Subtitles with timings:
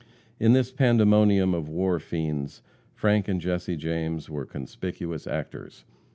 [0.39, 2.63] In this pandemonium of war fiends,
[2.95, 5.85] Frank and Jesse James were conspicuous actors.